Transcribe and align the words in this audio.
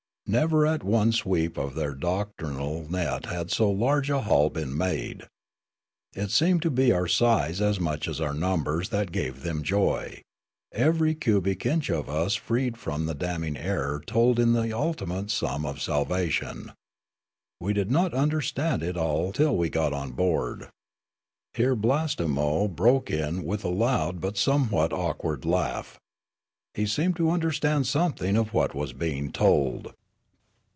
Never 0.27 0.65
at 0.65 0.81
one 0.81 1.11
sweep 1.11 1.57
of 1.57 1.75
their 1.75 1.93
doctrinal 1.93 2.89
net 2.89 3.25
had 3.25 3.51
so 3.51 3.69
large 3.69 4.09
a 4.09 4.21
haul 4.21 4.49
been 4.49 4.77
made. 4.77 5.25
It 6.13 6.31
seemed 6.31 6.61
to 6.61 6.71
be 6.71 6.89
our 6.93 7.05
size 7.07 7.59
as 7.59 7.81
much 7.81 8.07
as 8.07 8.21
our 8.21 8.33
numbers 8.33 8.89
that 8.91 9.11
gave 9.11 9.43
them 9.43 9.61
jo}; 9.61 10.05
every 10.71 11.15
cubic 11.15 11.65
inch 11.65 11.89
of 11.91 12.07
us 12.07 12.35
freed 12.35 12.77
from 12.77 13.07
the 13.07 13.13
damning 13.13 13.57
error 13.57 14.01
told 14.07 14.39
in 14.39 14.53
the 14.53 14.71
ultimate 14.71 15.31
sum 15.31 15.65
of 15.65 15.81
salvation. 15.81 16.71
We 17.59 17.73
did 17.73 17.91
not 17.91 18.13
understand 18.13 18.83
it 18.83 18.95
all 18.95 19.33
till 19.33 19.57
we 19.57 19.67
got 19.69 19.91
on 19.91 20.11
board." 20.13 20.69
Here 21.55 21.75
Blastemo 21.75 22.69
broke 22.69 23.11
in 23.11 23.43
with 23.43 23.65
a 23.65 23.69
loud 23.69 24.21
but 24.21 24.37
somewhat 24.37 24.93
awkward 24.93 25.43
laugh. 25.43 25.99
He 26.73 26.85
seemed 26.85 27.17
to 27.17 27.31
understand 27.31 27.85
something 27.85 28.37
of 28.37 28.53
what 28.53 28.73
was 28.73 28.93
being 28.93 29.33
told. 29.33 29.93